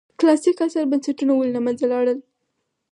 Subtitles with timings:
[0.19, 2.19] کلاسیک عصر بنسټونه ولې له منځه لاړل.